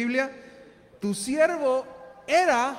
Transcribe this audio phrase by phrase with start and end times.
[0.00, 0.30] Biblia,
[0.98, 1.84] tu siervo
[2.26, 2.74] era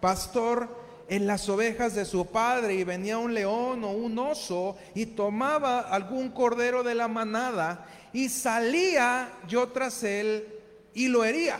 [0.00, 0.68] pastor
[1.08, 5.80] en las ovejas de su padre y venía un león o un oso y tomaba
[5.80, 10.46] algún cordero de la manada y salía yo tras él
[10.94, 11.58] y lo hería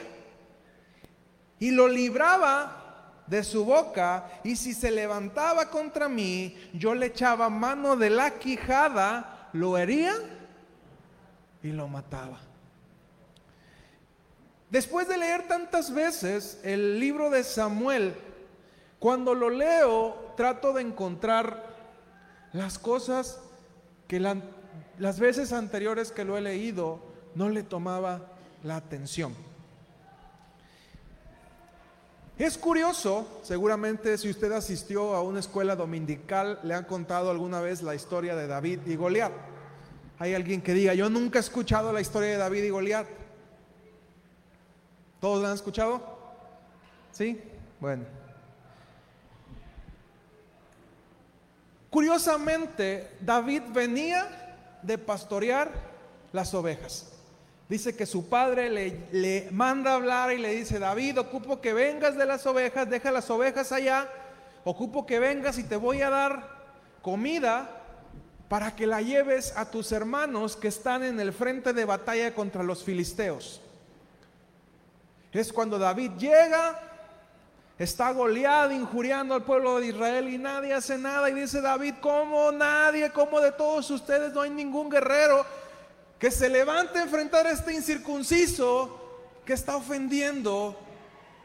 [1.58, 7.48] y lo libraba de su boca, y si se levantaba contra mí, yo le echaba
[7.48, 10.14] mano de la quijada, lo hería
[11.62, 12.49] y lo mataba.
[14.70, 18.14] Después de leer tantas veces el libro de Samuel,
[19.00, 21.74] cuando lo leo trato de encontrar
[22.52, 23.40] las cosas
[24.06, 27.00] que las veces anteriores que lo he leído
[27.34, 28.28] no le tomaba
[28.62, 29.34] la atención.
[32.38, 37.82] Es curioso, seguramente si usted asistió a una escuela dominical, le han contado alguna vez
[37.82, 39.32] la historia de David y Goliat.
[40.18, 43.06] Hay alguien que diga, yo nunca he escuchado la historia de David y Goliat.
[45.20, 46.00] ¿Todos la han escuchado?
[47.12, 47.40] ¿Sí?
[47.78, 48.04] Bueno.
[51.90, 55.70] Curiosamente, David venía de pastorear
[56.32, 57.12] las ovejas.
[57.68, 62.16] Dice que su padre le, le, manda hablar y le dice, David, ocupo que vengas
[62.16, 64.08] de las ovejas, deja las ovejas allá,
[64.64, 66.48] ocupo que vengas y te voy a dar
[67.02, 67.80] comida
[68.48, 72.64] para que la lleves a tus hermanos que están en el frente de batalla contra
[72.64, 73.60] los filisteos.
[75.32, 76.78] Es cuando David llega,
[77.78, 81.30] está goleado, injuriando al pueblo de Israel y nadie hace nada.
[81.30, 83.10] Y dice David, ¿cómo nadie?
[83.10, 85.44] ¿Cómo de todos ustedes no hay ningún guerrero?
[86.20, 89.00] que se levante a enfrentar a este incircunciso
[89.46, 90.78] que está ofendiendo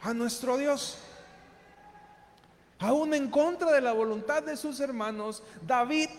[0.02, 0.98] a nuestro Dios.
[2.80, 6.10] Aún en contra de la voluntad de sus hermanos, David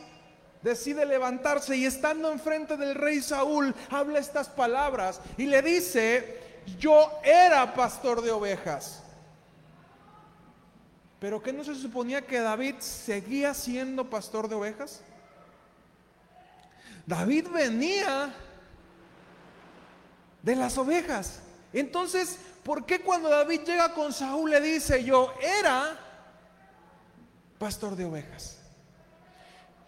[0.62, 6.40] decide levantarse y estando enfrente del rey Saúl, habla estas palabras y le dice,
[6.78, 9.02] yo era pastor de ovejas.
[11.18, 15.00] Pero ¿qué no se suponía que David seguía siendo pastor de ovejas?
[17.06, 18.34] David venía
[20.42, 21.40] de las ovejas.
[21.72, 25.98] Entonces, ¿por qué cuando David llega con Saúl le dice, yo era
[27.58, 28.58] pastor de ovejas?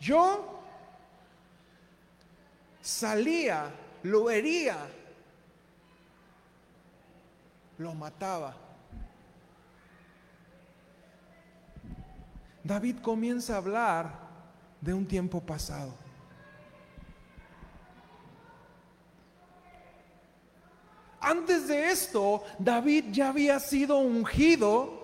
[0.00, 0.60] Yo
[2.80, 3.70] salía,
[4.02, 4.76] lo hería,
[7.78, 8.56] lo mataba.
[12.64, 14.12] David comienza a hablar
[14.80, 15.94] de un tiempo pasado.
[21.20, 24.98] Antes de esto, David ya había sido ungido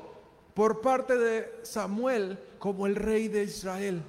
[0.55, 4.03] por parte de Samuel como el rey de Israel.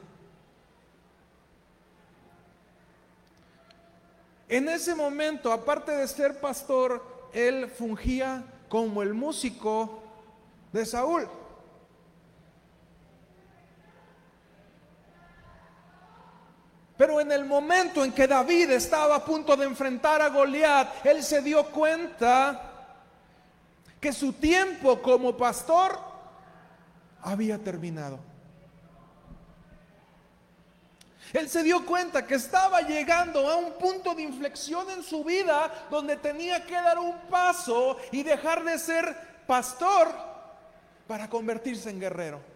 [4.48, 10.04] En ese momento, aparte de ser pastor, él fungía como el músico
[10.74, 11.26] de Saúl.
[16.98, 21.24] Pero en el momento en que David estaba a punto de enfrentar a Goliat, él
[21.24, 22.90] se dio cuenta
[24.02, 25.98] que su tiempo como pastor
[27.22, 28.20] había terminado.
[31.34, 35.88] Él se dio cuenta que estaba llegando a un punto de inflexión en su vida
[35.90, 39.16] donde tenía que dar un paso y dejar de ser
[39.48, 40.08] pastor
[41.08, 42.56] para convertirse en guerrero.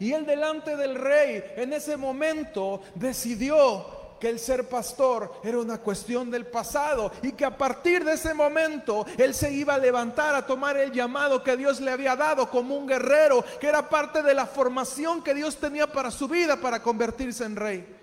[0.00, 5.78] Y él delante del rey en ese momento decidió que el ser pastor era una
[5.78, 10.34] cuestión del pasado y que a partir de ese momento él se iba a levantar
[10.34, 14.22] a tomar el llamado que Dios le había dado como un guerrero, que era parte
[14.22, 17.98] de la formación que Dios tenía para su vida para convertirse en rey.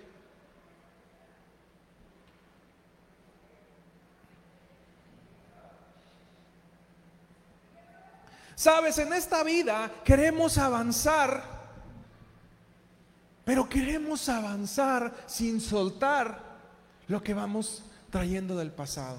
[8.56, 11.55] Sabes, en esta vida queremos avanzar
[13.46, 16.42] pero queremos avanzar sin soltar
[17.06, 19.18] lo que vamos trayendo del pasado.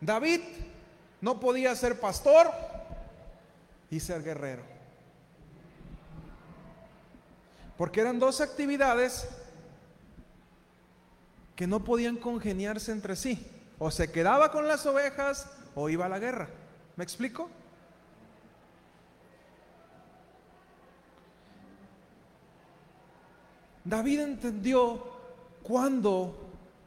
[0.00, 0.40] David
[1.20, 2.50] no podía ser pastor
[3.88, 4.64] y ser guerrero.
[7.78, 9.28] Porque eran dos actividades
[11.54, 13.46] que no podían congeniarse entre sí.
[13.78, 16.48] O se quedaba con las ovejas o iba a la guerra.
[16.96, 17.48] ¿Me explico?
[23.86, 25.00] David entendió
[25.62, 26.34] cuándo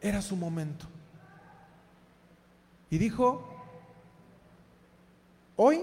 [0.02, 0.86] era su momento.
[2.90, 3.48] Y dijo,
[5.56, 5.82] hoy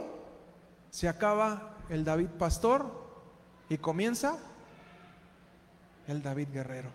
[0.90, 2.84] se acaba el David pastor
[3.70, 4.36] y comienza
[6.06, 6.90] el David guerrero.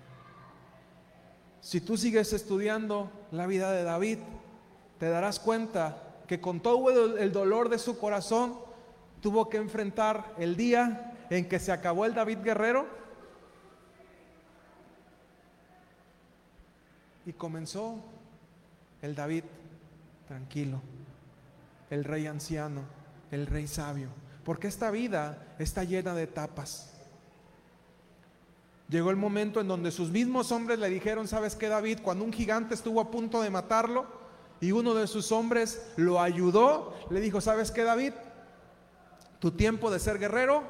[1.59, 4.19] Si tú sigues estudiando la vida de David,
[4.99, 5.97] te darás cuenta
[6.27, 8.55] que con todo el dolor de su corazón
[9.19, 13.00] tuvo que enfrentar el día en que se acabó el David guerrero
[17.25, 17.97] y comenzó
[19.01, 19.43] el David
[20.27, 20.81] tranquilo,
[21.89, 22.81] el rey anciano,
[23.31, 24.09] el rey sabio,
[24.43, 26.93] porque esta vida está llena de etapas.
[28.89, 31.99] Llegó el momento en donde sus mismos hombres le dijeron, ¿sabes qué David?
[32.03, 34.21] Cuando un gigante estuvo a punto de matarlo,
[34.61, 38.13] y uno de sus hombres lo ayudó, le dijo, ¿sabes qué David?
[39.39, 40.63] Tu tiempo de ser guerrero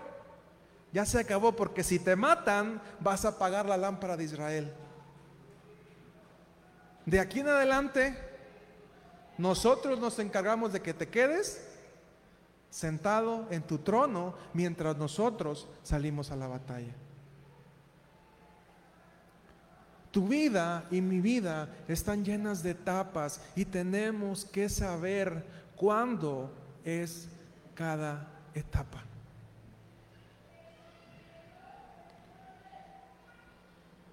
[0.93, 4.73] ya se acabó porque si te matan vas a apagar la lámpara de Israel.
[7.05, 8.15] De aquí en adelante,
[9.37, 11.67] nosotros nos encargamos de que te quedes
[12.69, 16.93] sentado en tu trono mientras nosotros salimos a la batalla.
[20.11, 25.45] Tu vida y mi vida están llenas de etapas y tenemos que saber
[25.75, 26.51] cuándo
[26.83, 27.29] es
[27.73, 29.03] cada etapa.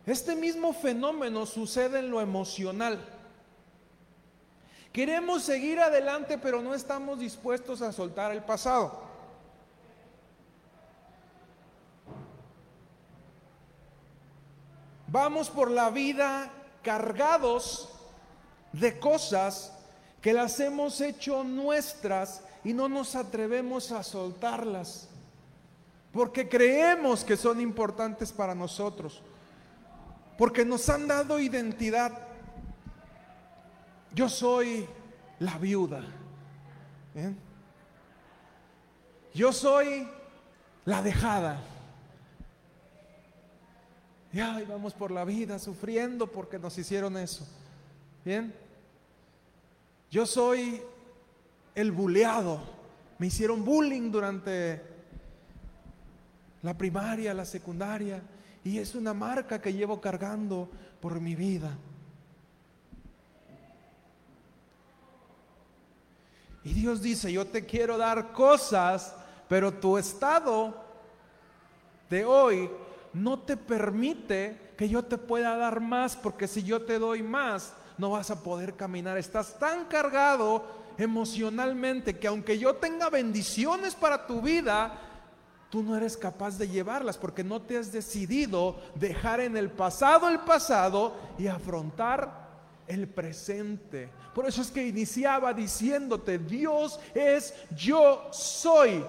[0.09, 2.99] Este mismo fenómeno sucede en lo emocional.
[4.91, 9.03] Queremos seguir adelante, pero no estamos dispuestos a soltar el pasado.
[15.09, 16.53] Vamos por la vida
[16.83, 17.91] cargados
[18.73, 19.75] de cosas
[20.23, 25.11] que las hemos hecho nuestras y no nos atrevemos a soltarlas,
[26.13, 29.21] porque creemos que son importantes para nosotros,
[30.39, 32.17] porque nos han dado identidad.
[34.15, 34.87] Yo soy
[35.41, 36.03] la viuda.
[37.17, 37.35] ¿eh?
[39.35, 40.09] Yo soy
[40.85, 41.61] la dejada.
[44.33, 44.39] Y
[44.69, 47.45] vamos por la vida sufriendo porque nos hicieron eso.
[48.25, 48.55] Bien.
[50.09, 50.81] Yo soy
[51.75, 52.61] el buleado.
[53.19, 54.81] Me hicieron bullying durante
[56.63, 58.23] la primaria, la secundaria.
[58.69, 60.69] Y es una marca que llevo cargando
[61.01, 61.75] por mi vida.
[66.63, 69.15] Y Dios dice, yo te quiero dar cosas,
[69.49, 70.85] pero tu estado
[72.11, 72.71] de hoy
[73.15, 77.73] no te permite que yo te pueda dar más, porque si yo te doy más,
[77.97, 79.17] no vas a poder caminar.
[79.17, 80.67] Estás tan cargado
[80.99, 85.08] emocionalmente que aunque yo tenga bendiciones para tu vida,
[85.71, 90.29] tú no eres capaz de llevarlas porque no te has decidido dejar en el pasado
[90.29, 92.49] el pasado y afrontar
[92.87, 94.09] el presente.
[94.35, 99.05] Por eso es que iniciaba diciéndote, Dios es yo soy.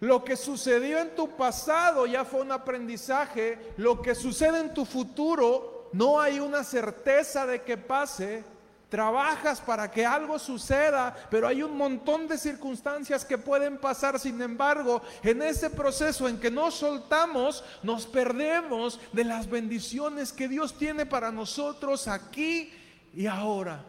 [0.00, 3.72] Lo que sucedió en tu pasado ya fue un aprendizaje.
[3.76, 8.44] Lo que sucede en tu futuro no hay una certeza de que pase.
[8.92, 14.20] Trabajas para que algo suceda, pero hay un montón de circunstancias que pueden pasar.
[14.20, 20.46] Sin embargo, en ese proceso en que nos soltamos, nos perdemos de las bendiciones que
[20.46, 22.70] Dios tiene para nosotros aquí
[23.14, 23.82] y ahora.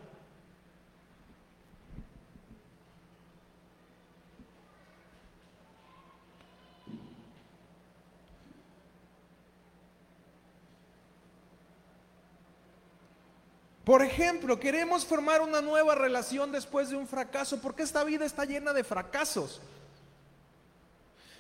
[13.83, 18.45] Por ejemplo, queremos formar una nueva relación después de un fracaso, porque esta vida está
[18.45, 19.61] llena de fracasos.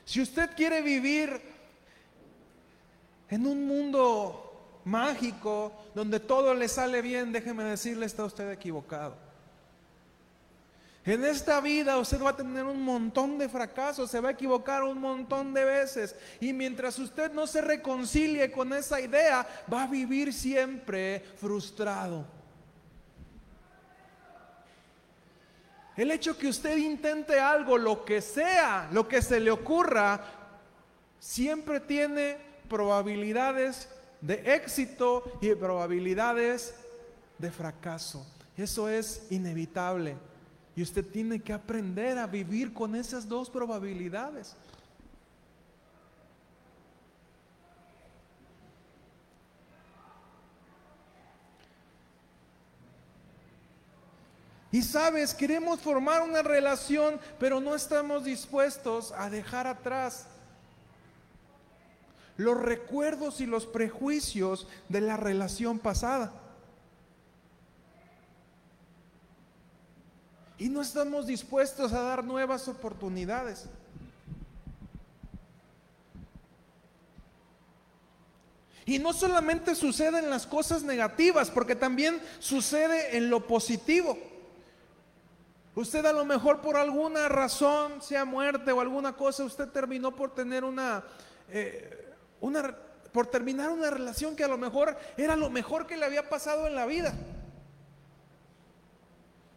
[0.05, 1.41] Si usted quiere vivir
[3.29, 9.15] en un mundo mágico donde todo le sale bien, déjeme decirle, está usted equivocado.
[11.05, 14.83] En esta vida usted va a tener un montón de fracasos, se va a equivocar
[14.83, 16.15] un montón de veces.
[16.39, 22.25] Y mientras usted no se reconcilie con esa idea, va a vivir siempre frustrado.
[25.97, 30.21] El hecho que usted intente algo, lo que sea, lo que se le ocurra,
[31.19, 32.37] siempre tiene
[32.69, 33.89] probabilidades
[34.21, 36.73] de éxito y probabilidades
[37.37, 38.25] de fracaso.
[38.55, 40.15] Eso es inevitable.
[40.75, 44.55] Y usted tiene que aprender a vivir con esas dos probabilidades.
[54.73, 60.25] Y sabes, queremos formar una relación, pero no estamos dispuestos a dejar atrás
[62.37, 66.33] los recuerdos y los prejuicios de la relación pasada.
[70.63, 73.65] Y no estamos dispuestos a dar nuevas oportunidades.
[78.85, 84.17] Y no solamente suceden las cosas negativas, porque también sucede en lo positivo.
[85.75, 90.33] Usted a lo mejor por alguna razón, sea muerte o alguna cosa, usted terminó por
[90.33, 91.03] tener una,
[91.49, 92.73] eh, una
[93.11, 96.67] por terminar una relación que a lo mejor era lo mejor que le había pasado
[96.67, 97.13] en la vida.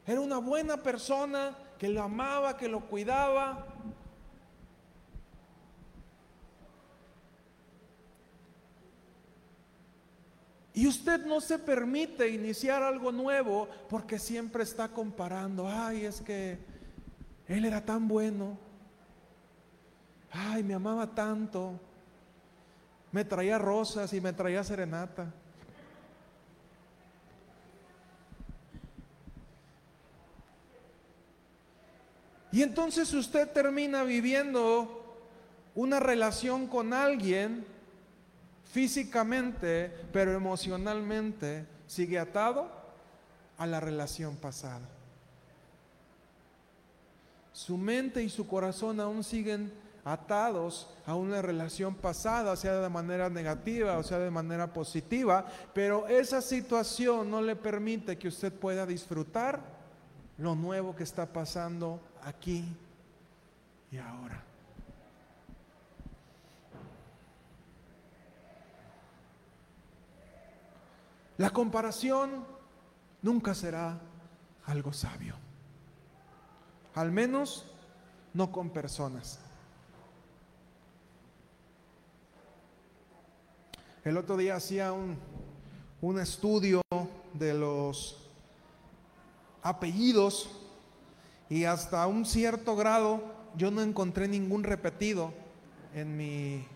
[0.07, 3.67] Era una buena persona que lo amaba, que lo cuidaba.
[10.73, 15.67] Y usted no se permite iniciar algo nuevo porque siempre está comparando.
[15.67, 16.59] Ay, es que
[17.49, 18.59] él era tan bueno.
[20.31, 21.81] Ay, me amaba tanto.
[23.11, 25.33] Me traía rosas y me traía serenata.
[32.57, 35.21] Y entonces usted termina viviendo
[35.75, 37.67] una relación con alguien
[38.73, 42.71] físicamente, pero emocionalmente sigue atado
[43.59, 44.89] a la relación pasada.
[47.53, 49.71] Su mente y su corazón aún siguen
[50.03, 55.45] atados a una relación pasada, sea de manera negativa o sea de manera positiva,
[55.75, 59.61] pero esa situación no le permite que usted pueda disfrutar
[60.39, 62.65] lo nuevo que está pasando aquí
[63.93, 64.43] y ahora.
[71.39, 72.45] La comparación
[73.23, 74.01] nunca será
[74.65, 75.37] algo sabio.
[76.95, 77.67] Al menos
[78.35, 79.39] no con personas.
[84.03, 85.17] El otro día hacía un,
[86.01, 86.81] un estudio
[87.35, 88.29] de los
[89.63, 90.66] apellidos
[91.49, 93.23] y hasta un cierto grado
[93.57, 95.33] yo no encontré ningún repetido
[95.95, 96.67] en mi,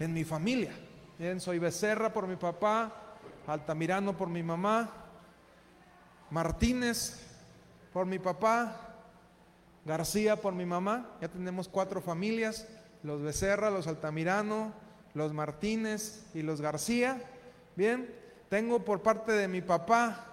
[0.00, 0.72] en mi familia.
[1.18, 2.92] Bien, soy Becerra por mi papá,
[3.46, 4.90] Altamirano por mi mamá,
[6.30, 7.20] Martínez
[7.92, 8.76] por mi papá,
[9.84, 11.08] García por mi mamá.
[11.20, 12.66] Ya tenemos cuatro familias,
[13.02, 14.72] los Becerra, los Altamirano,
[15.14, 17.22] los Martínez y los García.
[17.76, 18.12] Bien,
[18.48, 20.24] tengo por parte de mi papá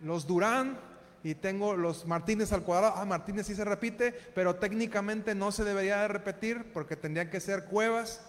[0.00, 0.78] los Durán
[1.24, 2.94] y tengo los Martínez al cuadrado.
[2.96, 7.40] Ah, Martínez sí se repite, pero técnicamente no se debería de repetir porque tendría que
[7.40, 8.20] ser Cuevas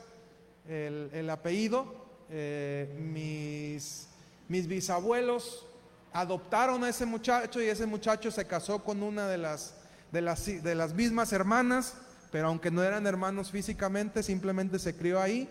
[0.67, 2.05] el, el apellido.
[2.29, 4.07] Eh, mis,
[4.47, 5.67] mis bisabuelos
[6.13, 9.75] adoptaron a ese muchacho y ese muchacho se casó con una de las,
[10.13, 11.95] de las, de las mismas hermanas,
[12.31, 15.49] pero aunque no eran hermanos físicamente, simplemente se crió ahí.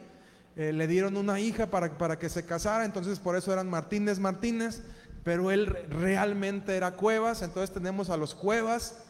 [0.57, 4.21] Eh, le dieron una hija para, para que se casara, entonces por eso eran Martínez
[4.21, 4.83] Martínez,
[5.25, 9.03] pero él realmente era Cuevas, entonces tenemos a los Cuevas,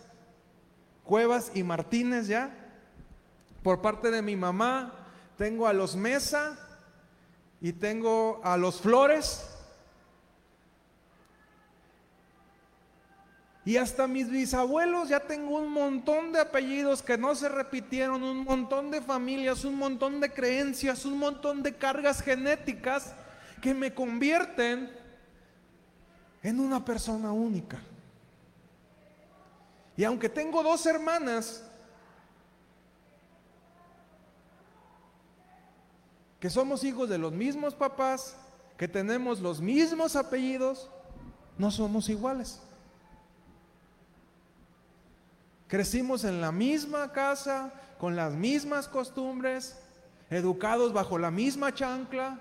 [1.03, 2.57] Cuevas y Martínez ya.
[3.63, 4.95] Por parte de mi mamá,
[5.37, 6.59] tengo a los Mesa,
[7.65, 9.49] y tengo a los Flores.
[13.65, 18.45] Y hasta mis bisabuelos ya tengo un montón de apellidos que no se repitieron, un
[18.45, 23.15] montón de familias, un montón de creencias, un montón de cargas genéticas
[23.63, 24.95] que me convierten
[26.45, 27.81] en una persona única.
[29.97, 31.65] Y aunque tengo dos hermanas,
[36.39, 38.37] que somos hijos de los mismos papás,
[38.77, 40.91] que tenemos los mismos apellidos,
[41.57, 42.61] no somos iguales.
[45.67, 49.79] Crecimos en la misma casa, con las mismas costumbres,
[50.29, 52.39] educados bajo la misma chancla,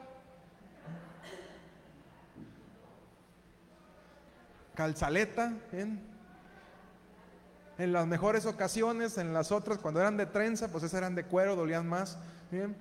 [4.76, 5.54] calzaleta,
[7.78, 11.26] en las mejores ocasiones, en las otras, cuando eran de trenza, pues esas eran de
[11.26, 12.18] cuero, dolían más.
[12.52, 12.76] ¿bien?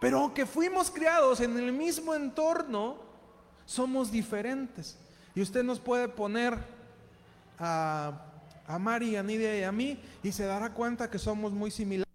[0.00, 2.96] Pero aunque fuimos criados en el mismo entorno,
[3.66, 4.98] somos diferentes.
[5.34, 6.56] Y usted nos puede poner
[7.58, 8.12] a,
[8.66, 12.09] a Mari, a Nidia y a mí y se dará cuenta que somos muy similares.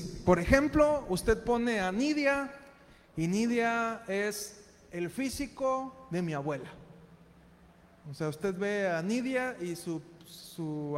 [0.00, 2.50] Por ejemplo, usted pone a Nidia
[3.16, 6.70] y Nidia es el físico de mi abuela.
[8.10, 10.02] O sea, usted ve a Nidia y su,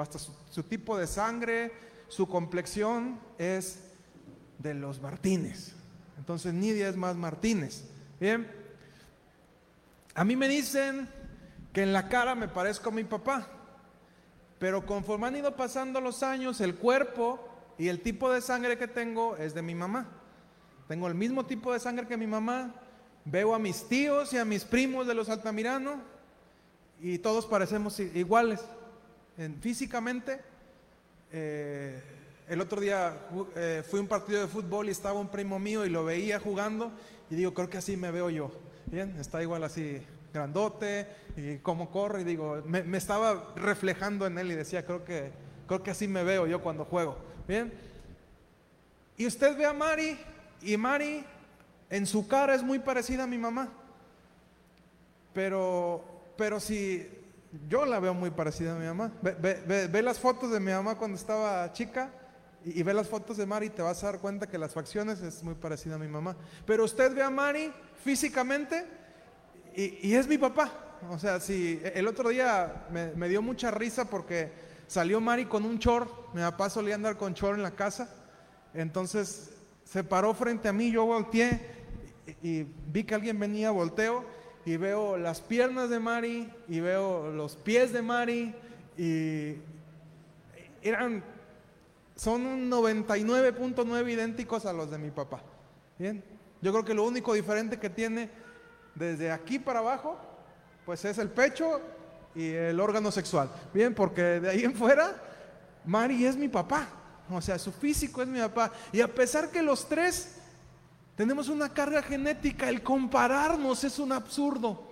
[0.00, 1.72] hasta su, tipo de sangre,
[2.08, 3.80] su complexión es
[4.58, 5.72] de los Martínez.
[6.18, 7.84] Entonces Nidia es más Martínez.
[8.20, 8.50] Bien.
[10.14, 11.08] A mí me dicen
[11.72, 13.48] que en la cara me parezco a mi papá.
[14.58, 18.88] Pero conforme han ido pasando los años, el cuerpo y el tipo de sangre que
[18.88, 20.08] tengo es de mi mamá.
[20.88, 22.74] Tengo el mismo tipo de sangre que mi mamá.
[23.24, 26.00] Veo a mis tíos y a mis primos de los Altamirano
[27.00, 28.60] y todos parecemos iguales.
[29.60, 30.40] físicamente,
[31.32, 32.00] eh,
[32.48, 33.16] el otro día
[33.56, 36.38] eh, fui a un partido de fútbol y estaba un primo mío y lo veía
[36.38, 36.92] jugando
[37.30, 38.50] y digo, creo que así me veo yo.
[38.86, 40.00] Bien, está igual así
[40.32, 45.32] grandote y cómo corre y digo, me, estaba reflejando en él y decía, creo que,
[45.66, 47.16] creo que así me veo yo cuando juego.
[47.46, 47.72] Bien.
[49.16, 50.18] Y usted ve a Mari
[50.62, 51.24] y Mari
[51.90, 53.68] en su cara es muy parecida a mi mamá.
[55.32, 56.04] Pero,
[56.36, 57.08] pero si
[57.68, 59.12] yo la veo muy parecida a mi mamá.
[59.22, 62.10] Ve, las fotos de mi mamá cuando estaba chica
[62.64, 65.20] y, ve las fotos de Mari y te vas a dar cuenta que las facciones
[65.20, 66.36] es muy parecida a mi mamá.
[66.66, 67.72] Pero usted ve a Mari
[68.02, 68.84] físicamente
[69.74, 70.72] y, es mi papá.
[71.10, 74.50] O sea, si el otro día me, dio mucha risa porque
[74.86, 78.08] salió Mari con un chor, mi papá solía andar con chor en la casa,
[78.74, 79.50] entonces
[79.84, 81.60] se paró frente a mí, yo volteé
[82.42, 84.24] y, vi que alguien venía, volteo
[84.64, 88.54] y veo las piernas de Mari y veo los pies de Mari
[88.96, 89.56] y
[90.82, 91.22] eran,
[92.16, 95.42] son un 99.9 idénticos a los de mi papá.
[95.98, 96.22] Bien,
[96.60, 98.30] yo creo que lo único diferente que tiene
[98.94, 100.18] desde aquí para abajo,
[100.84, 101.80] pues es el pecho
[102.34, 103.50] y el órgano sexual.
[103.72, 105.14] Bien, porque de ahí en fuera,
[105.84, 106.88] Mari es mi papá.
[107.30, 108.72] O sea, su físico es mi papá.
[108.92, 110.36] Y a pesar que los tres
[111.16, 114.82] tenemos una carga genética, el compararnos es un absurdo.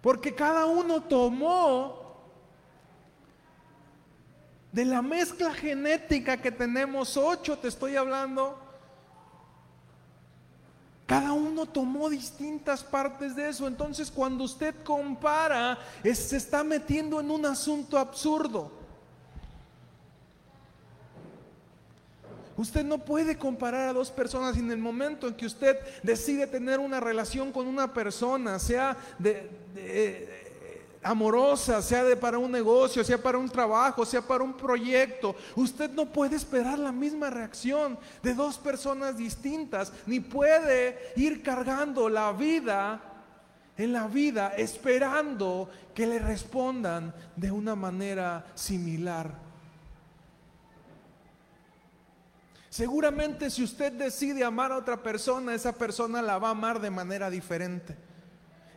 [0.00, 2.04] Porque cada uno tomó
[4.72, 8.58] de la mezcla genética que tenemos, ocho te estoy hablando,
[11.06, 13.66] cada uno tomó distintas partes de eso.
[13.66, 18.84] Entonces cuando usted compara, se está metiendo en un asunto absurdo.
[22.56, 26.78] Usted no puede comparar a dos personas en el momento en que usted decide tener
[26.78, 29.50] una relación con una persona, sea de,
[31.04, 35.90] amorosa, sea de para un negocio, sea para un trabajo, sea para un proyecto, usted
[35.90, 42.32] no puede esperar la misma reacción de dos personas distintas, ni puede ir cargando la
[42.32, 43.00] vida
[43.76, 49.44] en la vida esperando que le respondan de una manera similar.
[52.70, 56.90] Seguramente si usted decide amar a otra persona, esa persona la va a amar de
[56.90, 57.96] manera diferente.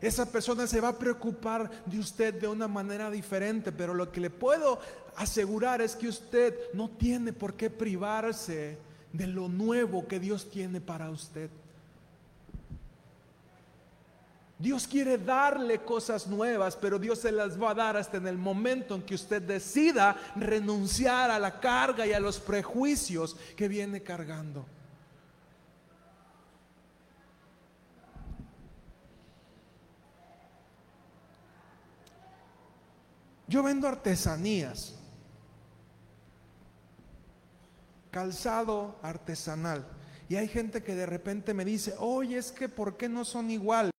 [0.01, 4.21] Esa persona se va a preocupar de usted de una manera diferente, pero lo que
[4.21, 4.79] le puedo
[5.15, 8.77] asegurar es que usted no tiene por qué privarse
[9.11, 11.49] de lo nuevo que Dios tiene para usted.
[14.59, 18.37] Dios quiere darle cosas nuevas, pero Dios se las va a dar hasta en el
[18.37, 24.01] momento en que usted decida renunciar a la carga y a los prejuicios que viene
[24.01, 24.65] cargando.
[33.47, 34.95] Yo vendo artesanías,
[38.11, 39.87] calzado artesanal.
[40.27, 43.49] Y hay gente que de repente me dice, oye, es que ¿por qué no son
[43.49, 43.91] iguales?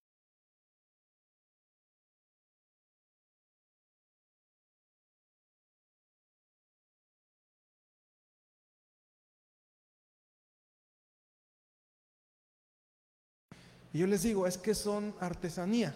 [13.92, 15.94] Y yo les digo, es que son artesanía.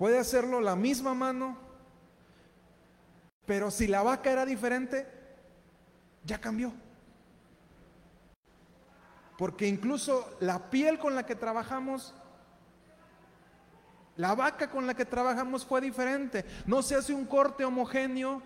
[0.00, 1.58] Puede hacerlo la misma mano,
[3.44, 5.06] pero si la vaca era diferente,
[6.24, 6.72] ya cambió.
[9.36, 12.14] Porque incluso la piel con la que trabajamos,
[14.16, 16.46] la vaca con la que trabajamos fue diferente.
[16.64, 18.40] No se hace un corte homogéneo,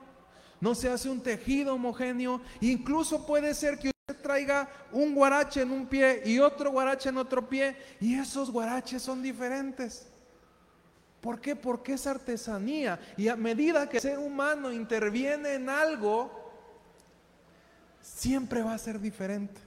[0.60, 2.40] no se hace un tejido homogéneo.
[2.62, 7.18] Incluso puede ser que usted traiga un guarache en un pie y otro guarache en
[7.18, 10.10] otro pie, y esos guaraches son diferentes.
[11.24, 11.56] ¿Por qué?
[11.56, 13.00] Porque es artesanía.
[13.16, 16.30] Y a medida que el ser humano interviene en algo,
[18.02, 19.58] siempre va a ser diferente.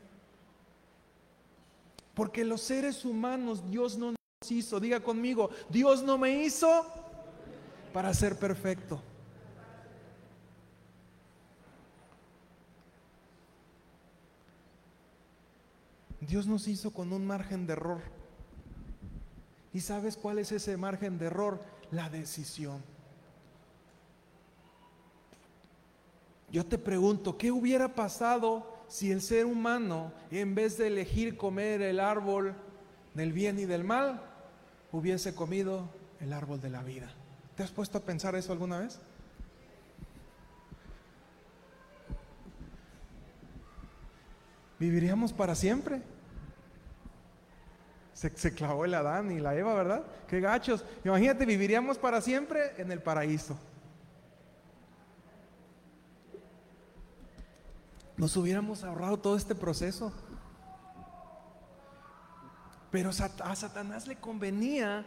[2.14, 4.80] Porque los seres humanos Dios no nos hizo.
[4.80, 6.86] Diga conmigo, Dios no me hizo
[7.92, 9.02] para ser perfecto.
[16.22, 18.17] Dios nos hizo con un margen de error.
[19.74, 21.62] ¿Y sabes cuál es ese margen de error?
[21.92, 22.82] La decisión.
[26.52, 31.82] Yo te pregunto, ¿qué hubiera pasado si el ser humano, en vez de elegir comer
[31.82, 32.56] el árbol
[33.14, 34.22] del bien y del mal,
[34.92, 35.90] hubiese comido
[36.22, 37.12] el árbol de la vida?
[37.56, 39.00] ¿Te has puesto a pensar eso alguna vez?
[44.80, 46.02] ¿Viviríamos para siempre?
[48.18, 50.04] Se, se, clavó el Adán y la Eva, ¿verdad?
[50.28, 50.84] Qué gachos.
[51.04, 53.56] Imagínate, viviríamos para siempre en el paraíso.
[58.18, 60.12] nos hubiéramos ahorrado todo este proceso.
[62.92, 65.06] Pero a Satanás le convenía,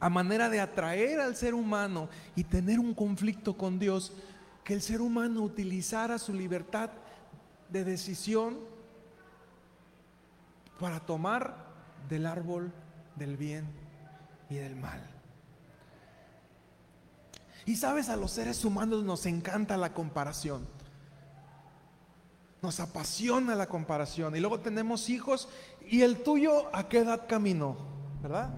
[0.00, 4.12] a manera de atraer al ser humano y tener un conflicto con Dios,
[4.64, 6.90] que el ser humano utilizara su libertad
[7.68, 8.58] de decisión
[10.80, 11.71] para tomar
[12.08, 12.72] del árbol
[13.16, 13.66] del bien
[14.48, 15.12] y del mal.
[17.64, 20.66] Y sabes, a los seres humanos nos encanta la comparación.
[22.60, 24.36] Nos apasiona la comparación.
[24.36, 25.48] Y luego tenemos hijos.
[25.86, 27.76] ¿Y el tuyo a qué edad caminó?
[28.22, 28.50] ¿Verdad?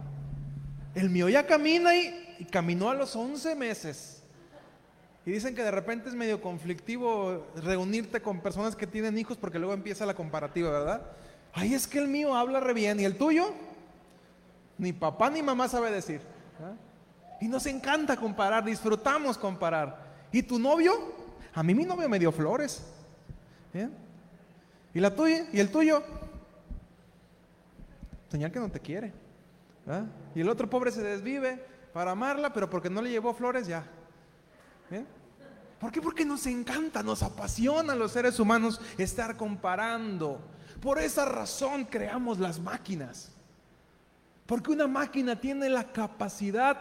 [0.95, 4.23] El mío ya camina y, caminó a los 11 meses.
[5.27, 9.59] Y dicen que de repente es medio conflictivo reunirte con personas que tienen hijos porque
[9.59, 11.03] luego empieza la comparativa, ¿verdad?
[11.55, 12.99] Ay, es que el mío habla re bien.
[12.99, 13.53] ¿Y el tuyo?
[14.77, 16.21] Ni papá ni mamá sabe decir.
[17.41, 20.15] Y nos encanta comparar, disfrutamos comparar.
[20.33, 20.93] ¿Y tu novio?
[21.55, 22.85] A mí mi novio me dio flores.
[24.93, 25.47] ¿Y la tuya?
[25.53, 26.03] ¿Y el tuyo?
[28.29, 29.13] Señal que no te quiere.
[30.35, 33.85] Y el otro pobre se desvive para amarla, pero porque no le llevó flores ya.
[35.79, 36.01] ¿Por qué?
[36.01, 40.41] Porque nos encanta, nos apasiona a los seres humanos estar comparando.
[40.85, 43.31] Por esa razón creamos las máquinas.
[44.45, 46.79] Porque una máquina tiene la capacidad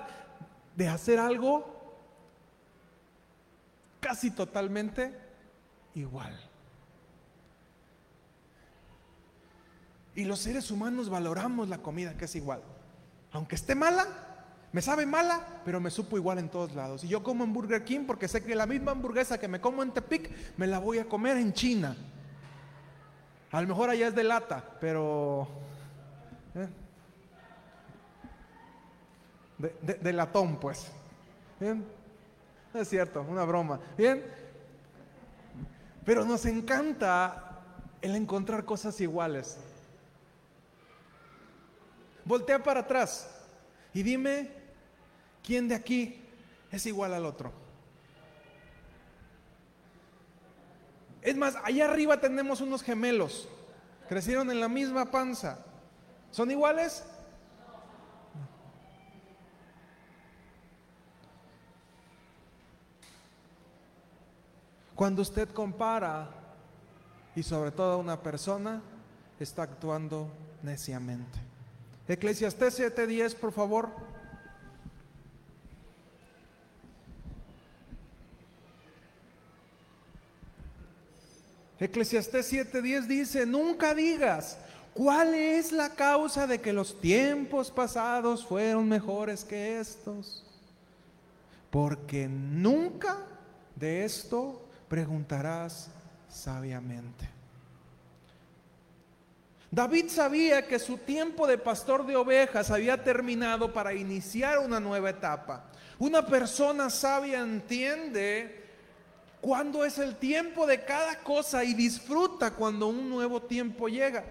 [0.76, 1.96] de hacer algo
[4.02, 5.18] casi totalmente
[5.96, 6.38] igual.
[10.16, 12.62] Y los seres humanos valoramos la comida que es igual.
[13.32, 14.06] Aunque esté mala,
[14.74, 17.06] me sabe mala, pero me supo igual en todos lados.
[17.06, 19.82] Y yo como en Burger King porque sé que la misma hamburguesa que me como
[19.82, 21.96] en Tepic, me la voy a comer en China.
[23.54, 25.48] A lo mejor allá es de lata, pero...
[26.56, 26.68] ¿eh?
[30.02, 30.92] De, latón, pues.
[31.60, 31.86] ¿Bien?
[32.74, 33.80] Es cierto, una broma.
[33.96, 34.26] Bien.
[36.04, 37.62] Pero nos encanta
[38.02, 39.60] el encontrar cosas iguales.
[42.26, 43.30] Voltea para atrás
[43.94, 44.50] y dime
[45.44, 46.26] quién de aquí
[46.72, 47.63] es igual al otro.
[51.24, 53.48] Es más, allá arriba tenemos unos gemelos.
[54.10, 55.60] Crecieron en la misma panza.
[56.32, 57.04] ¿Son iguales?
[64.96, 66.30] Cuando usted compara,
[67.36, 68.82] y sobre todo una persona,
[69.40, 70.30] está actuando
[70.62, 71.40] neciamente.
[72.08, 73.90] Eclesiastés 7:10, por favor.
[81.84, 84.58] Eclesiastés 7:10 dice, nunca digas,
[84.94, 90.46] ¿cuál es la causa de que los tiempos pasados fueron mejores que estos?
[91.70, 93.18] Porque nunca
[93.76, 95.90] de esto preguntarás
[96.30, 97.30] sabiamente.
[99.70, 105.10] David sabía que su tiempo de pastor de ovejas había terminado para iniciar una nueva
[105.10, 105.66] etapa.
[106.00, 108.63] Una persona sabia entiende
[109.44, 114.24] cuándo es el tiempo de cada cosa y disfruta cuando un nuevo tiempo llega.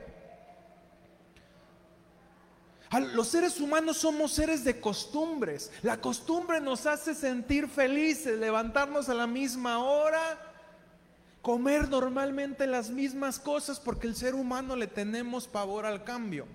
[3.13, 5.71] Los seres humanos somos seres de costumbres.
[5.83, 10.39] La costumbre nos hace sentir felices, levantarnos a la misma hora,
[11.43, 16.47] comer normalmente las mismas cosas porque el ser humano le tenemos pavor al cambio.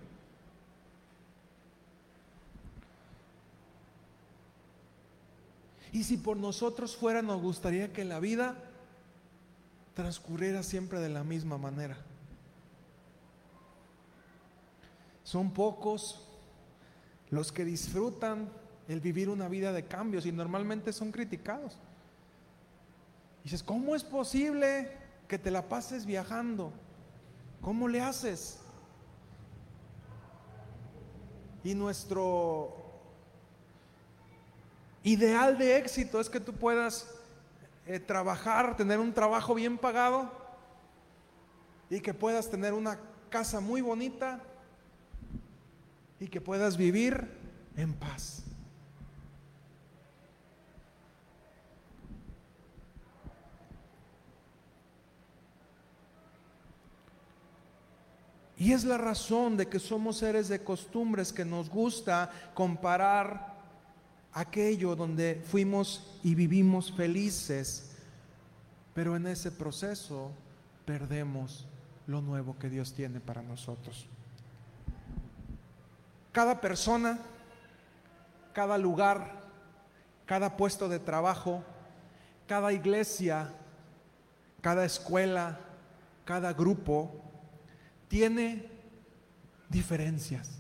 [5.92, 8.56] Y si por nosotros fuera, nos gustaría que la vida
[9.94, 11.98] transcurriera siempre de la misma manera.
[15.24, 16.24] Son pocos
[17.30, 18.50] los que disfrutan
[18.88, 21.78] el vivir una vida de cambios y normalmente son criticados
[23.48, 24.92] dices, ¿cómo es posible
[25.26, 26.74] que te la pases viajando?
[27.62, 28.60] ¿Cómo le haces?
[31.64, 32.77] Y nuestro
[35.08, 37.08] ideal de éxito es que tú puedas
[37.86, 40.30] eh, trabajar, tener un trabajo bien pagado
[41.90, 44.42] y que puedas tener una casa muy bonita
[46.20, 47.26] y que puedas vivir
[47.78, 48.44] en paz.
[58.60, 63.57] Y es la razón de que somos seres de costumbres que nos gusta comparar
[64.38, 67.90] aquello donde fuimos y vivimos felices,
[68.94, 70.32] pero en ese proceso
[70.86, 71.66] perdemos
[72.06, 74.06] lo nuevo que Dios tiene para nosotros.
[76.32, 77.18] Cada persona,
[78.54, 79.42] cada lugar,
[80.28, 81.64] cada puesto de trabajo,
[82.48, 83.52] cada iglesia,
[84.62, 85.60] cada escuela,
[86.26, 87.24] cada grupo
[88.08, 88.70] tiene
[89.68, 90.57] diferencias.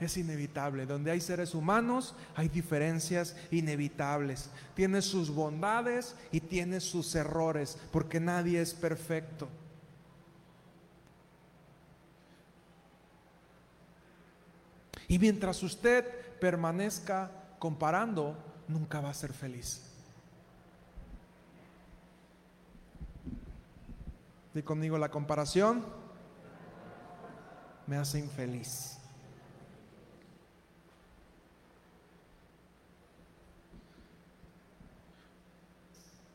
[0.00, 0.86] Es inevitable.
[0.86, 4.50] Donde hay seres humanos hay diferencias inevitables.
[4.74, 9.48] Tiene sus bondades y tiene sus errores, porque nadie es perfecto.
[15.06, 16.04] Y mientras usted
[16.40, 18.36] permanezca comparando,
[18.68, 19.82] nunca va a ser feliz.
[24.52, 25.84] Di conmigo la comparación
[27.86, 28.98] me hace infeliz.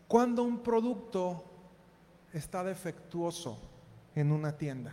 [0.09, 1.43] Cuando un producto
[2.33, 3.59] está defectuoso
[4.15, 4.91] en una tienda,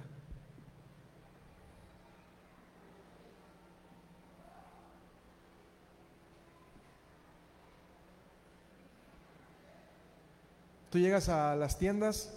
[10.91, 12.31] tú llegas a las tiendas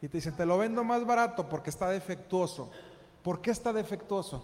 [0.00, 2.70] y te dicen, te lo vendo más barato porque está defectuoso.
[3.22, 4.42] ¿Por qué está defectuoso?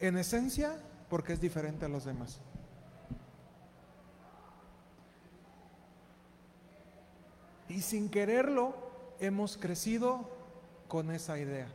[0.00, 0.76] En esencia,
[1.08, 2.40] porque es diferente a los demás.
[7.70, 8.74] Y sin quererlo,
[9.20, 10.28] hemos crecido
[10.88, 11.68] con esa idea.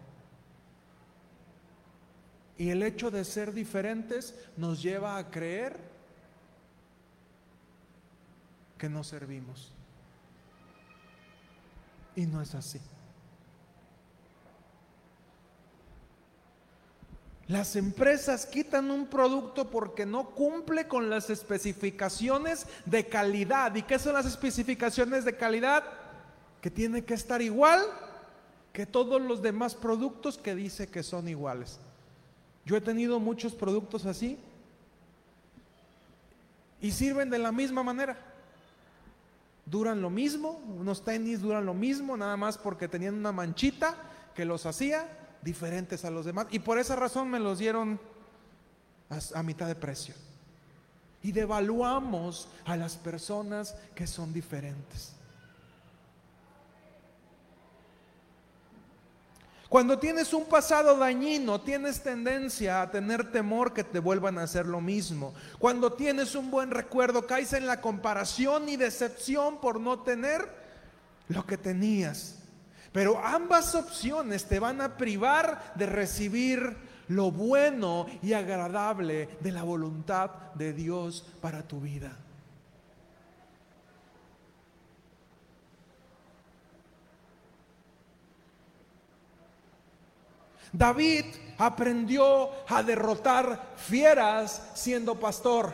[2.57, 5.77] Y el hecho de ser diferentes nos lleva a creer
[8.77, 9.71] que no servimos.
[12.13, 12.81] Y no es así.
[17.47, 23.75] Las empresas quitan un producto porque no cumple con las especificaciones de calidad.
[23.75, 25.83] ¿Y qué son las especificaciones de calidad?
[26.59, 27.81] Que tiene que estar igual
[28.73, 31.79] que todos los demás productos que dice que son iguales.
[32.65, 34.39] Yo he tenido muchos productos así
[36.81, 38.17] y sirven de la misma manera.
[39.67, 43.95] Duran lo mismo, unos tenis duran lo mismo, nada más porque tenían una manchita
[44.33, 45.07] que los hacía
[45.45, 46.47] diferentes a los demás.
[46.51, 48.01] Y por esa razón me los dieron
[49.33, 50.15] a, mitad de precio.
[51.21, 55.13] Y devaluamos a las personas que son diferentes.
[59.69, 64.65] Cuando tienes un pasado dañino, tienes tendencia a tener temor que te vuelvan a hacer
[64.65, 65.33] lo mismo.
[65.59, 70.47] Cuando tienes un buen recuerdo, caes en la comparación y decepción por no tener
[71.27, 72.44] lo que tenías.
[72.95, 76.77] Pero ambas opciones te van a privar de recibir
[77.09, 82.17] lo bueno y agradable de la voluntad de Dios para tu vida.
[90.71, 91.25] David
[91.57, 95.73] aprendió a derrotar fieras siendo pastor,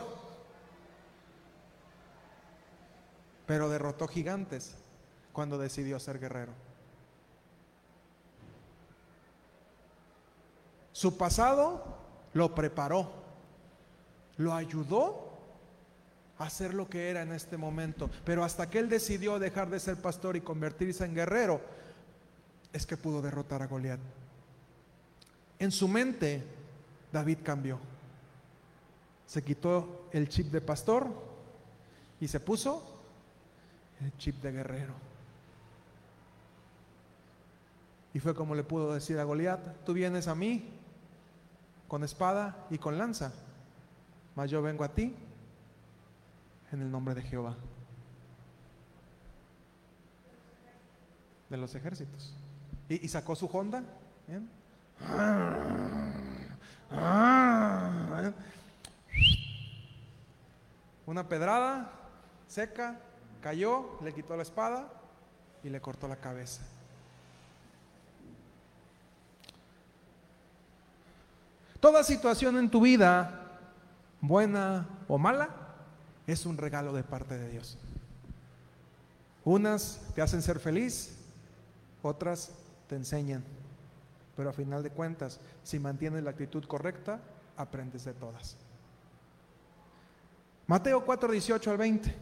[3.46, 4.74] pero derrotó gigantes
[5.32, 6.71] cuando decidió ser guerrero.
[11.02, 11.82] Su pasado
[12.32, 13.10] lo preparó,
[14.36, 15.32] lo ayudó
[16.38, 18.08] a ser lo que era en este momento.
[18.24, 21.60] Pero hasta que él decidió dejar de ser pastor y convertirse en guerrero,
[22.72, 23.98] es que pudo derrotar a Goliat.
[25.58, 26.44] En su mente,
[27.10, 27.80] David cambió.
[29.26, 31.08] Se quitó el chip de pastor
[32.20, 33.02] y se puso
[34.00, 34.94] el chip de guerrero.
[38.14, 40.78] Y fue como le pudo decir a Goliat, tú vienes a mí
[41.92, 43.34] con espada y con lanza,
[44.34, 45.14] mas yo vengo a ti
[46.72, 47.54] en el nombre de Jehová,
[51.50, 52.34] de los ejércitos.
[52.88, 53.84] Y, sacó su Honda.
[61.04, 61.92] Una pedrada
[62.46, 63.00] seca,
[63.42, 64.90] cayó, le quitó la espada
[65.62, 66.62] y le cortó la cabeza.
[71.82, 73.58] Toda situación en tu vida,
[74.20, 75.48] buena o mala,
[76.28, 77.76] es un regalo de parte de Dios.
[79.44, 81.18] Unas te hacen ser feliz,
[82.00, 82.52] otras
[82.86, 83.42] te enseñan.
[84.36, 87.18] Pero a final de cuentas, si mantienes la actitud correcta,
[87.56, 88.56] aprendes de todas.
[90.68, 92.14] Mateo 4, 18 al 20.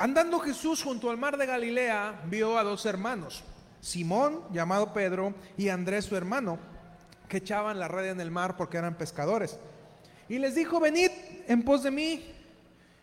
[0.00, 3.44] Andando Jesús junto al mar de Galilea, vio a dos hermanos,
[3.82, 6.58] Simón, llamado Pedro, y Andrés su hermano,
[7.28, 9.58] que echaban la red en el mar porque eran pescadores.
[10.26, 11.10] Y les dijo, venid
[11.46, 12.24] en pos de mí,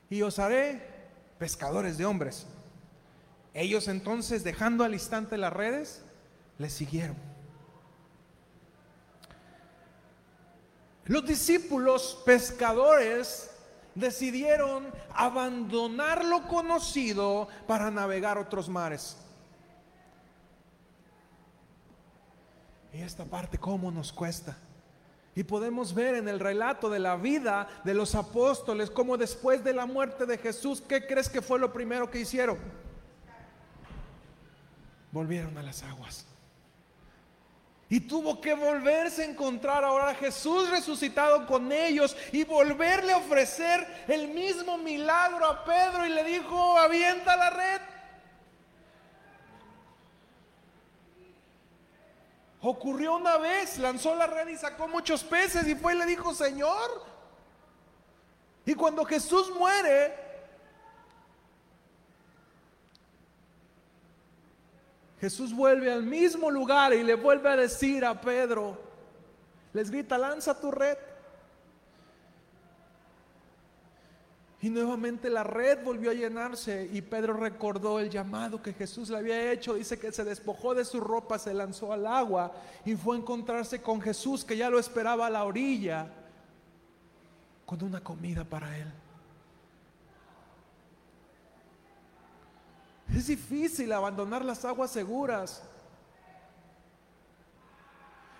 [0.09, 0.81] y os haré
[1.37, 2.47] pescadores de hombres.
[3.53, 6.01] Ellos entonces, dejando al instante las redes,
[6.57, 7.15] le siguieron.
[11.05, 13.51] Los discípulos pescadores
[13.97, 19.17] decidieron abandonar lo conocido para navegar otros mares.
[22.93, 24.57] Y esta parte, ¿cómo nos cuesta?
[25.35, 29.73] Y podemos ver en el relato de la vida de los apóstoles cómo después de
[29.73, 32.57] la muerte de Jesús, ¿qué crees que fue lo primero que hicieron?
[35.11, 36.25] Volvieron a las aguas.
[37.89, 43.17] Y tuvo que volverse a encontrar ahora a Jesús resucitado con ellos y volverle a
[43.17, 47.81] ofrecer el mismo milagro a Pedro y le dijo, avienta la red.
[52.61, 56.33] Ocurrió una vez, lanzó la red y sacó muchos peces y fue y le dijo,
[56.33, 57.05] Señor.
[58.65, 60.26] Y cuando Jesús muere,
[65.19, 68.77] Jesús vuelve al mismo lugar y le vuelve a decir a Pedro,
[69.73, 70.97] les grita, lanza tu red.
[74.59, 79.17] Y nuevamente la red volvió a llenarse y Pedro recordó el llamado que Jesús le
[79.17, 79.75] había hecho.
[79.75, 82.51] Dice que se despojó de su ropa, se lanzó al agua
[82.83, 86.11] y fue a encontrarse con Jesús que ya lo esperaba a la orilla
[87.65, 88.91] con una comida para él.
[93.15, 95.61] Es difícil abandonar las aguas seguras.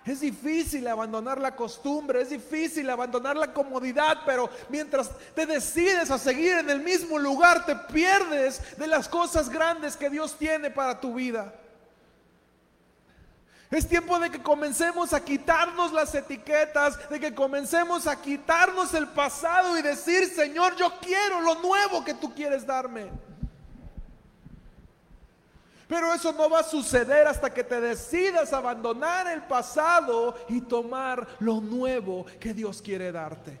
[0.04, 6.18] Es difícil abandonar la costumbre, es difícil abandonar la comodidad, pero mientras te decides a
[6.18, 10.98] seguir en el mismo lugar, te pierdes de las cosas grandes que Dios tiene para
[10.98, 11.52] tu vida.
[13.70, 19.08] Es tiempo de que comencemos a quitarnos las etiquetas, de que comencemos a quitarnos el
[19.08, 23.10] pasado y decir, Señor, yo quiero lo nuevo que tú quieres darme.
[25.88, 31.26] Pero eso no va a suceder hasta que te decidas abandonar el pasado y tomar
[31.40, 33.58] lo nuevo que Dios quiere darte.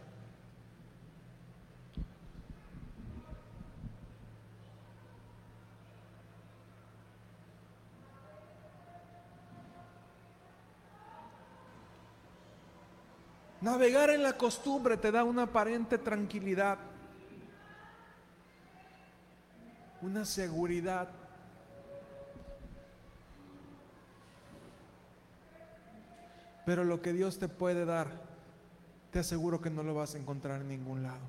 [13.62, 16.78] Navegar en la costumbre te da una aparente tranquilidad,
[20.02, 21.08] una seguridad
[26.68, 28.08] Pero lo que Dios te puede dar,
[29.10, 31.22] te aseguro que no lo vas a encontrar en ningún lado.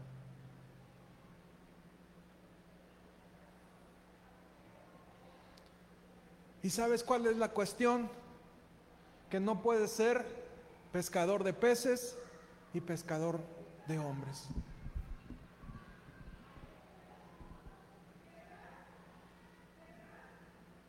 [6.62, 8.10] ¿Y sabes cuál es la cuestión?
[9.30, 10.25] Que no puedes ser
[10.91, 12.17] pescador de peces
[12.73, 13.39] y pescador
[13.88, 14.45] de hombres.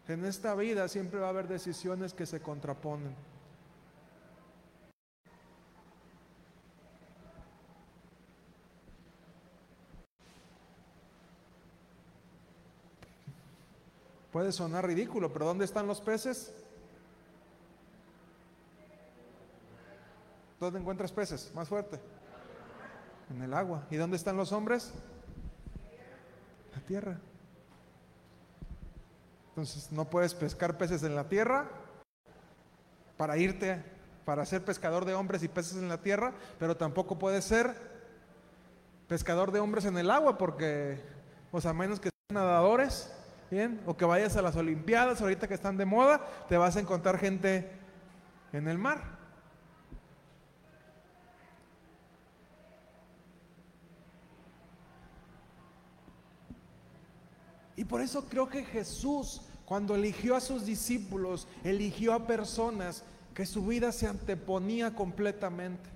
[0.09, 3.30] En esta vida siempre va a haber decisiones que se contraponen.
[14.33, 16.53] Puede sonar ridículo, pero ¿dónde están los peces?
[20.61, 21.51] ¿Dónde encuentras peces?
[21.55, 21.99] Más fuerte.
[23.31, 23.87] En el agua.
[23.91, 24.93] ¿Y dónde están los hombres?
[26.75, 27.19] La tierra.
[29.49, 31.69] Entonces no puedes pescar peces en la tierra
[33.17, 33.83] para irte,
[34.25, 37.75] para ser pescador de hombres y peces en la tierra, pero tampoco puedes ser
[39.09, 41.01] pescador de hombres en el agua porque,
[41.51, 43.13] o sea, menos que sean nadadores,
[43.51, 46.81] Bien, o que vayas a las Olimpiadas, ahorita que están de moda, te vas a
[46.81, 47.69] encontrar gente
[48.53, 49.19] en el mar.
[57.75, 63.03] Y por eso creo que Jesús, cuando eligió a sus discípulos, eligió a personas
[63.35, 65.89] que su vida se anteponía completamente.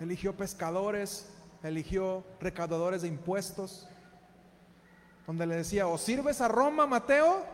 [0.00, 1.28] Eligió pescadores,
[1.62, 3.88] eligió recaudadores de impuestos,
[5.26, 7.44] donde le decía, o sirves a Roma, Mateo,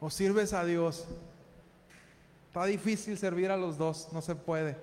[0.00, 1.06] o sirves a Dios.
[2.48, 4.76] Está difícil servir a los dos, no se puede.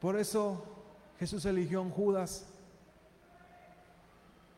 [0.00, 0.64] Por eso
[1.18, 2.46] Jesús eligió a Judas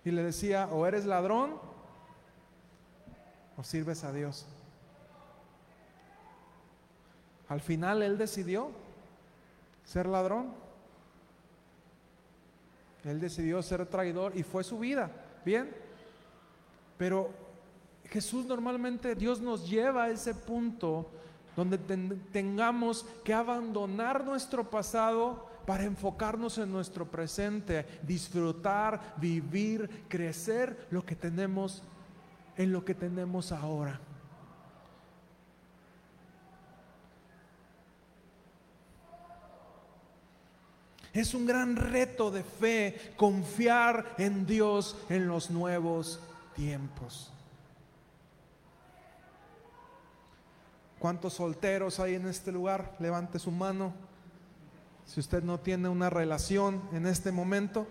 [0.05, 1.59] y le decía, o eres ladrón,
[3.57, 4.47] o sirves a Dios.
[7.49, 8.70] Al final él decidió
[9.85, 10.55] ser ladrón.
[13.05, 15.11] Él decidió ser traidor y fue su vida.
[15.45, 15.71] Bien.
[16.99, 17.31] Pero
[18.05, 21.11] Jesús normalmente, Dios nos lleva a ese punto
[21.57, 21.79] donde
[22.33, 31.15] tengamos que abandonar nuestro pasado para enfocarnos en nuestro presente, disfrutar, vivir, crecer lo que
[31.15, 31.83] tenemos
[32.57, 34.01] en lo que tenemos ahora.
[41.13, 46.21] Es un gran reto de fe confiar en Dios en los nuevos
[46.55, 47.33] tiempos.
[51.01, 52.95] ¿Cuántos solteros hay en este lugar?
[53.01, 53.93] Levante su mano.
[55.07, 57.89] Si usted no tiene una relación en este momento.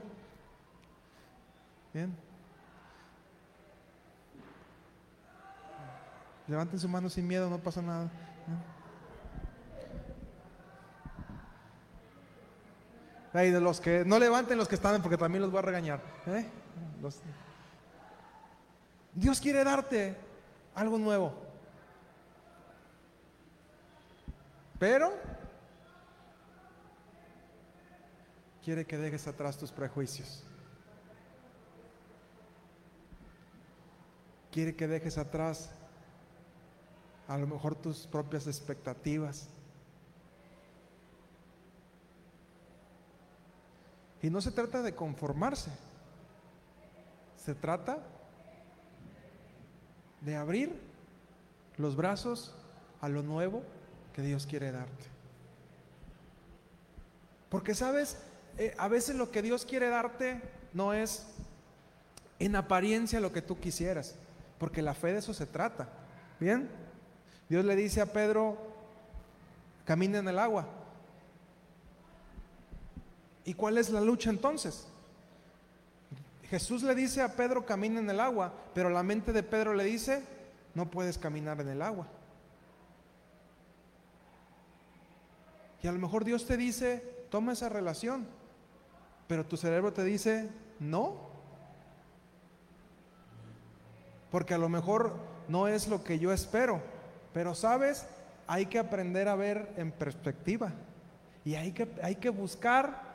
[1.93, 2.15] Bien.
[6.47, 8.09] Levanten su mano sin miedo, no pasa nada.
[13.33, 16.01] Y de los que no levanten los que están, porque también los voy a regañar.
[16.27, 16.45] ¿eh?
[19.13, 20.15] Dios quiere darte
[20.73, 21.33] algo nuevo.
[24.79, 25.13] Pero
[28.63, 30.43] quiere que dejes atrás tus prejuicios.
[34.51, 35.69] Quiere que dejes atrás
[37.27, 39.49] a lo mejor tus propias expectativas.
[44.21, 45.71] Y no se trata de conformarse,
[47.37, 47.99] se trata
[50.21, 50.79] de abrir
[51.77, 52.53] los brazos
[53.01, 53.63] a lo nuevo
[54.13, 55.05] que Dios quiere darte.
[57.49, 58.17] Porque sabes,
[58.57, 60.41] eh, a veces lo que Dios quiere darte
[60.73, 61.25] no es
[62.37, 64.15] en apariencia lo que tú quisieras,
[64.57, 65.87] porque la fe de eso se trata.
[66.39, 66.69] ¿Bien?
[67.49, 68.57] Dios le dice a Pedro,
[69.85, 70.67] camina en el agua.
[73.49, 74.85] ¿Y cuál es la lucha entonces?
[76.51, 79.85] Jesús le dice a Pedro, camina en el agua, pero la mente de Pedro le
[79.85, 80.23] dice,
[80.75, 82.05] no puedes caminar en el agua.
[85.81, 86.97] Y a lo mejor Dios te dice,
[87.31, 88.27] toma esa relación,
[89.27, 91.17] pero tu cerebro te dice, no.
[94.29, 95.15] Porque a lo mejor
[95.47, 96.83] no es lo que yo espero,
[97.33, 98.05] pero sabes,
[98.45, 100.71] hay que aprender a ver en perspectiva.
[101.43, 103.08] Y hay que, hay que buscar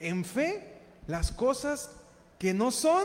[0.00, 1.90] en fe las cosas
[2.38, 3.04] que no son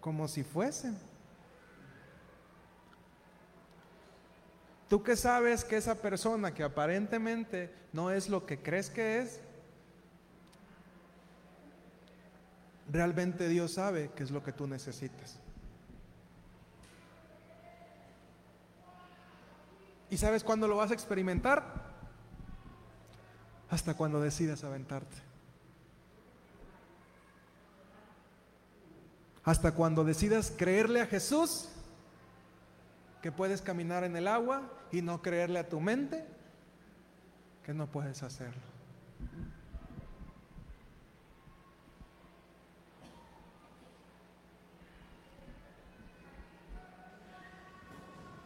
[0.00, 0.98] como si fuesen.
[4.88, 9.40] Tú que sabes que esa persona que aparentemente no es lo que crees que es,
[12.90, 15.38] realmente Dios sabe que es lo que tú necesitas.
[20.10, 21.83] ¿Y sabes cuándo lo vas a experimentar?
[23.74, 25.16] Hasta cuando decidas aventarte.
[29.42, 31.68] Hasta cuando decidas creerle a Jesús
[33.20, 34.62] que puedes caminar en el agua
[34.92, 36.24] y no creerle a tu mente
[37.64, 38.62] que no puedes hacerlo.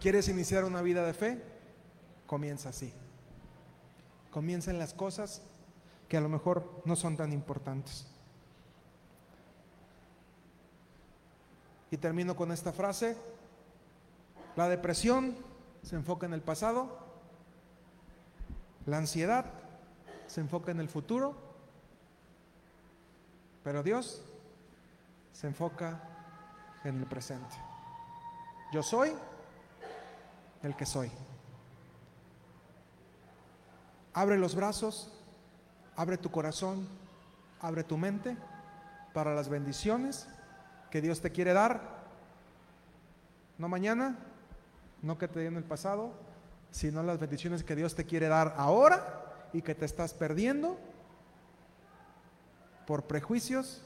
[0.00, 1.42] ¿Quieres iniciar una vida de fe?
[2.26, 2.94] Comienza así.
[4.30, 5.42] Comienza en las cosas
[6.08, 8.06] que a lo mejor no son tan importantes.
[11.90, 13.16] Y termino con esta frase.
[14.56, 15.36] La depresión
[15.82, 16.98] se enfoca en el pasado.
[18.86, 19.46] La ansiedad
[20.26, 21.34] se enfoca en el futuro.
[23.64, 24.22] Pero Dios
[25.32, 26.00] se enfoca
[26.84, 27.54] en el presente.
[28.72, 29.12] Yo soy
[30.62, 31.10] el que soy.
[34.18, 35.12] Abre los brazos,
[35.94, 36.88] abre tu corazón,
[37.60, 38.36] abre tu mente
[39.14, 40.26] para las bendiciones
[40.90, 41.80] que Dios te quiere dar.
[43.58, 44.18] No mañana,
[45.02, 46.10] no que te dio en el pasado,
[46.72, 50.76] sino las bendiciones que Dios te quiere dar ahora y que te estás perdiendo
[52.88, 53.84] por prejuicios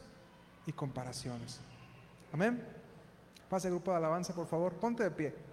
[0.65, 1.61] y comparaciones.
[2.33, 2.67] Amén.
[3.51, 4.73] Pase grupo de alabanza, por favor.
[4.77, 5.52] Ponte de pie.